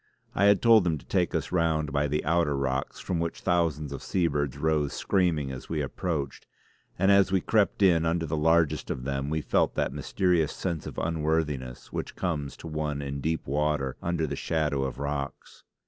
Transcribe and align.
I 0.33 0.45
had 0.45 0.63
told 0.63 0.87
him 0.87 0.97
to 0.97 1.05
take 1.05 1.35
us 1.35 1.51
round 1.51 1.91
by 1.93 2.07
the 2.07 2.25
outer 2.25 2.57
rocks 2.57 2.99
from 2.99 3.19
which 3.19 3.41
thousands 3.41 3.93
of 3.93 4.01
seabirds 4.01 4.57
rose 4.57 4.93
screaming 4.93 5.51
as 5.51 5.69
we 5.69 5.79
approached; 5.79 6.47
and 6.97 7.11
as 7.11 7.31
we 7.31 7.39
crept 7.39 7.83
in 7.83 8.03
under 8.03 8.25
the 8.25 8.35
largest 8.35 8.89
of 8.89 9.03
them 9.03 9.29
we 9.29 9.41
felt 9.41 9.75
that 9.75 9.93
mysterious 9.93 10.53
sense 10.53 10.87
of 10.87 10.97
unworthiness 10.97 11.93
which 11.93 12.15
comes 12.15 12.57
to 12.57 12.67
one 12.67 12.99
in 13.03 13.21
deep 13.21 13.45
water 13.45 13.95
under 14.01 14.25
the 14.25 14.35
shadow 14.35 14.85
of 14.85 14.97
rocks. 14.97 15.63